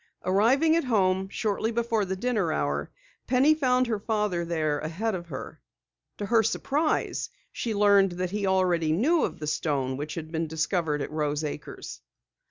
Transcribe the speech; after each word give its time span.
Arriving 0.25 0.75
at 0.75 0.85
home, 0.85 1.29
shortly 1.29 1.69
before 1.69 2.05
the 2.05 2.15
dinner 2.15 2.51
hour, 2.51 2.89
Penny 3.27 3.53
found 3.53 3.85
her 3.85 3.99
father 3.99 4.43
there 4.43 4.79
ahead 4.79 5.13
of 5.13 5.27
her. 5.27 5.61
To 6.17 6.25
her 6.25 6.41
surprise 6.41 7.29
she 7.51 7.75
learned 7.75 8.13
that 8.13 8.31
he 8.31 8.47
already 8.47 8.91
knew 8.93 9.21
of 9.23 9.37
the 9.37 9.45
stone 9.45 9.97
which 9.97 10.15
had 10.15 10.31
been 10.31 10.47
discovered 10.47 11.03
at 11.03 11.11
Rose 11.11 11.43
Acres. 11.43 12.01